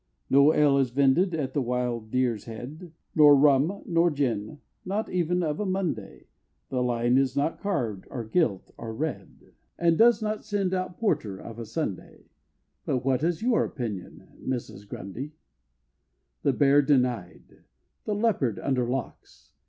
[0.31, 5.43] No ale is vended at the wild Deer's Head, Nor rum nor gin not even
[5.43, 6.25] of a Monday
[6.69, 11.37] The Lion is not carved or gilt or red, And does not send out porter
[11.37, 12.31] of a Sunday
[12.83, 14.89] But what is your opinion, Mrs.
[14.89, 15.33] Grundy?
[16.41, 17.61] The bear denied!
[18.05, 19.53] the Leopard under locks!